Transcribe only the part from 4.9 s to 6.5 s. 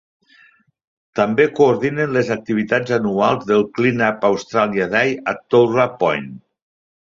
Day a Towra Point.